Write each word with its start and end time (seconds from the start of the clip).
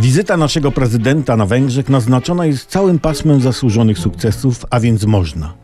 Wizyta 0.00 0.36
naszego 0.36 0.72
prezydenta 0.72 1.36
na 1.36 1.46
Węgrzech 1.46 1.88
naznaczona 1.88 2.46
jest 2.46 2.70
całym 2.70 2.98
pasmem 2.98 3.40
zasłużonych 3.40 3.98
sukcesów, 3.98 4.64
a 4.70 4.80
więc 4.80 5.04
można. 5.04 5.54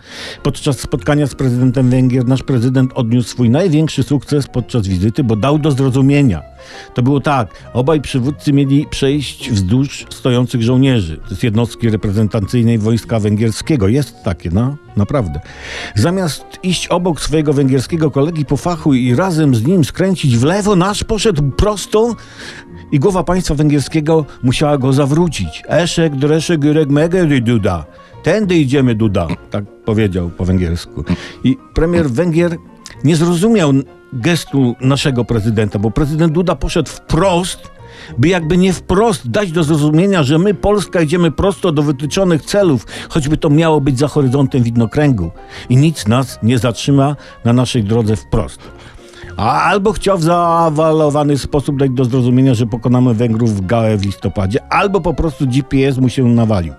Podczas 0.42 0.80
spotkania 0.80 1.26
z 1.26 1.34
prezydentem 1.34 1.90
Węgier 1.90 2.28
nasz 2.28 2.42
prezydent 2.42 2.90
odniósł 2.94 3.28
swój 3.28 3.50
największy 3.50 4.02
sukces 4.02 4.46
podczas 4.46 4.86
wizyty, 4.86 5.24
bo 5.24 5.36
dał 5.36 5.58
do 5.58 5.70
zrozumienia. 5.70 6.42
To 6.94 7.02
było 7.02 7.20
tak, 7.20 7.48
obaj 7.72 8.00
przywódcy 8.00 8.52
mieli 8.52 8.86
przejść 8.90 9.50
wzdłuż 9.50 10.06
stojących 10.10 10.62
żołnierzy. 10.62 11.20
Jest 11.30 11.42
jednostki 11.42 11.90
reprezentacyjnej 11.90 12.78
wojska 12.78 13.20
węgierskiego. 13.20 13.88
Jest 13.88 14.22
takie, 14.24 14.50
no, 14.52 14.76
naprawdę. 14.96 15.40
Zamiast 15.94 16.44
iść 16.62 16.88
obok 16.88 17.20
swojego 17.20 17.52
węgierskiego 17.52 18.10
kolegi 18.10 18.44
po 18.44 18.56
fachu 18.56 18.94
i 18.94 19.14
razem 19.14 19.54
z 19.54 19.66
nim 19.66 19.84
skręcić 19.84 20.36
w 20.36 20.44
lewo, 20.44 20.76
nasz 20.76 21.04
poszedł 21.04 21.50
prosto 21.50 22.16
i 22.94 22.98
głowa 22.98 23.24
państwa 23.24 23.54
węgierskiego 23.54 24.24
musiała 24.42 24.78
go 24.78 24.92
zawrócić. 24.92 25.62
Eszek, 25.68 26.16
dreszek, 26.16 26.60
gyrek, 26.60 26.88
megery, 26.88 27.40
duda. 27.40 27.84
Tędy 28.22 28.54
idziemy, 28.54 28.94
duda. 28.94 29.26
Tak 29.50 29.64
powiedział 29.84 30.30
po 30.30 30.44
węgiersku. 30.44 31.04
I 31.44 31.56
premier 31.74 32.10
Węgier 32.10 32.56
nie 33.04 33.16
zrozumiał 33.16 33.72
gestu 34.12 34.74
naszego 34.80 35.24
prezydenta, 35.24 35.78
bo 35.78 35.90
prezydent 35.90 36.32
Duda 36.32 36.54
poszedł 36.54 36.90
wprost, 36.90 37.70
by 38.18 38.28
jakby 38.28 38.56
nie 38.56 38.72
wprost 38.72 39.30
dać 39.30 39.52
do 39.52 39.64
zrozumienia, 39.64 40.22
że 40.22 40.38
my, 40.38 40.54
Polska, 40.54 41.00
idziemy 41.00 41.30
prosto 41.30 41.72
do 41.72 41.82
wytyczonych 41.82 42.42
celów, 42.42 42.86
choćby 43.08 43.36
to 43.36 43.50
miało 43.50 43.80
być 43.80 43.98
za 43.98 44.08
horyzontem 44.08 44.62
widnokręgu. 44.62 45.30
I 45.68 45.76
nic 45.76 46.06
nas 46.06 46.38
nie 46.42 46.58
zatrzyma 46.58 47.16
na 47.44 47.52
naszej 47.52 47.84
drodze 47.84 48.16
wprost. 48.16 48.60
Albo 49.36 49.92
chciał 49.92 50.18
w 50.18 50.22
zaawalowany 50.22 51.38
sposób 51.38 51.78
dać 51.78 51.90
do 51.90 52.04
zrozumienia, 52.04 52.54
że 52.54 52.66
pokonamy 52.66 53.14
Węgrów 53.14 53.56
w 53.56 53.66
Gałę 53.66 53.96
w 53.96 54.04
listopadzie, 54.04 54.72
albo 54.72 55.00
po 55.00 55.14
prostu 55.14 55.46
GPS 55.46 55.98
mu 55.98 56.08
się 56.08 56.24
nawalił. 56.24 56.74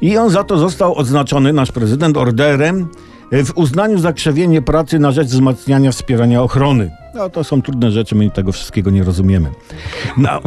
I 0.00 0.18
on 0.18 0.30
za 0.30 0.44
to 0.44 0.58
został 0.58 0.94
odznaczony, 0.94 1.52
nasz 1.52 1.72
prezydent, 1.72 2.16
orderem 2.16 2.88
w 3.32 3.52
uznaniu 3.54 3.98
za 3.98 4.12
krzewienie 4.12 4.62
pracy 4.62 4.98
na 4.98 5.10
rzecz 5.10 5.28
wzmacniania 5.28 5.92
wspierania 5.92 6.42
ochrony. 6.42 6.90
No 7.14 7.30
to 7.30 7.44
są 7.44 7.62
trudne 7.62 7.90
rzeczy, 7.90 8.14
my 8.14 8.30
tego 8.30 8.52
wszystkiego 8.52 8.90
nie 8.90 9.04
rozumiemy. 9.04 9.50
Na, 10.16 10.40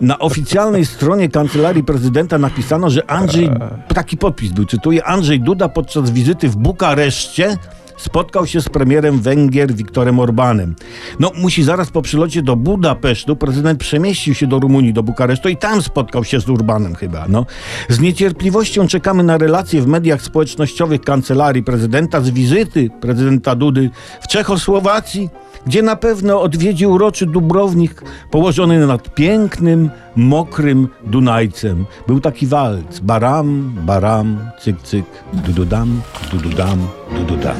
na 0.00 0.18
oficjalnej 0.18 0.86
stronie 0.86 1.28
kancelarii 1.28 1.84
prezydenta 1.84 2.38
napisano, 2.38 2.90
że 2.90 3.10
Andrzej, 3.10 3.50
taki 3.94 4.16
podpis 4.16 4.52
był, 4.52 4.64
cytuję, 4.64 5.04
Andrzej 5.04 5.40
Duda 5.40 5.68
podczas 5.68 6.10
wizyty 6.10 6.48
w 6.48 6.56
Bukareszcie 6.56 7.56
spotkał 7.98 8.46
się 8.46 8.60
z 8.60 8.68
premierem 8.68 9.20
Węgier 9.20 9.74
Viktorem 9.74 10.18
Orbanem. 10.18 10.74
No, 11.20 11.32
musi 11.36 11.62
zaraz 11.62 11.90
po 11.90 12.02
przylocie 12.02 12.42
do 12.42 12.56
Budapesztu 12.56 13.36
prezydent 13.36 13.80
przemieścił 13.80 14.34
się 14.34 14.46
do 14.46 14.58
Rumunii, 14.58 14.92
do 14.92 15.02
Bukaresztu 15.02 15.48
i 15.48 15.56
tam 15.56 15.82
spotkał 15.82 16.24
się 16.24 16.40
z 16.40 16.48
Urbanem 16.48 16.94
chyba. 16.94 17.26
No. 17.28 17.46
Z 17.88 18.00
niecierpliwością 18.00 18.86
czekamy 18.86 19.22
na 19.22 19.38
relacje 19.38 19.82
w 19.82 19.86
mediach 19.86 20.22
społecznościowych 20.22 21.00
kancelarii 21.00 21.62
prezydenta 21.62 22.20
z 22.20 22.30
wizyty 22.30 22.90
prezydenta 23.00 23.54
Dudy 23.54 23.90
w 24.20 24.28
Czechosłowacji, 24.28 25.30
gdzie 25.66 25.82
na 25.82 25.96
pewno 25.96 26.42
odwiedzi 26.42 26.86
uroczy 26.86 27.26
Dubrownik 27.26 28.02
położony 28.30 28.86
nad 28.86 29.14
pięknym, 29.14 29.90
mokrym 30.16 30.88
Dunajcem. 31.04 31.86
Był 32.06 32.20
taki 32.20 32.46
walc. 32.46 33.00
Baram, 33.00 33.72
baram, 33.86 34.38
cyk, 34.60 34.82
cyk, 34.82 35.06
dududam, 35.32 36.00
dududam, 36.32 36.78
dududam. 37.16 37.56